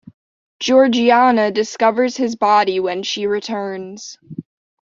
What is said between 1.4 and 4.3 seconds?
discovers his body when she returns.